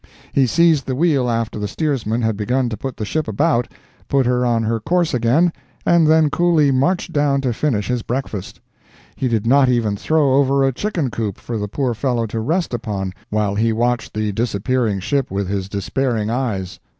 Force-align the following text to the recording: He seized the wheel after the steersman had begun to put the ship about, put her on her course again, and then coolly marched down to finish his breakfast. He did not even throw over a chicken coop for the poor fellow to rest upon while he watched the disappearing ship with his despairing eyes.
He 0.33 0.47
seized 0.47 0.87
the 0.87 0.95
wheel 0.95 1.29
after 1.29 1.59
the 1.59 1.67
steersman 1.67 2.23
had 2.23 2.35
begun 2.35 2.69
to 2.69 2.75
put 2.75 2.97
the 2.97 3.05
ship 3.05 3.27
about, 3.27 3.67
put 4.07 4.25
her 4.25 4.43
on 4.43 4.63
her 4.63 4.79
course 4.79 5.13
again, 5.13 5.53
and 5.85 6.07
then 6.07 6.31
coolly 6.31 6.71
marched 6.71 7.13
down 7.13 7.39
to 7.41 7.53
finish 7.53 7.87
his 7.87 8.01
breakfast. 8.01 8.59
He 9.15 9.27
did 9.27 9.45
not 9.45 9.69
even 9.69 9.95
throw 9.95 10.33
over 10.33 10.63
a 10.63 10.71
chicken 10.73 11.11
coop 11.11 11.37
for 11.37 11.55
the 11.55 11.67
poor 11.67 11.93
fellow 11.93 12.25
to 12.25 12.39
rest 12.39 12.73
upon 12.73 13.13
while 13.29 13.53
he 13.53 13.71
watched 13.71 14.15
the 14.15 14.31
disappearing 14.31 15.01
ship 15.01 15.29
with 15.29 15.47
his 15.47 15.69
despairing 15.69 16.31
eyes. 16.31 16.79